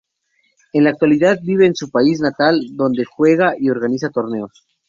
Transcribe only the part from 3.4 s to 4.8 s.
y organiza torneos.